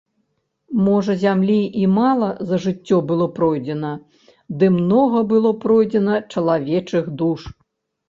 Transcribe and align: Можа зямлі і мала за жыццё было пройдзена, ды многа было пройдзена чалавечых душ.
Можа 0.85 1.13
зямлі 1.23 1.57
і 1.81 1.89
мала 1.97 2.29
за 2.53 2.57
жыццё 2.65 2.97
было 3.13 3.29
пройдзена, 3.37 3.93
ды 4.59 4.73
многа 4.81 5.25
было 5.37 5.55
пройдзена 5.69 6.21
чалавечых 6.33 7.17
душ. 7.25 7.51